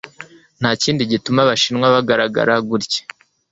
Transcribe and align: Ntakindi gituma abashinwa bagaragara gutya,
Ntakindi 0.59 1.09
gituma 1.11 1.39
abashinwa 1.41 1.87
bagaragara 1.95 2.53
gutya, 2.69 3.01